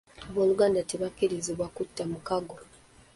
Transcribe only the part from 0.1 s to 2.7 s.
Abooluganda tebakkirizibwa kutta mukago.